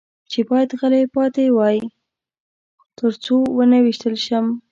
[0.31, 1.77] چې باید غلی پاتې وای،
[2.97, 4.45] تر څو و نه وېشتل شم.